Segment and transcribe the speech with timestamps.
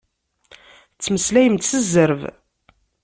[0.93, 2.21] Tettmeslayemt s zzerb.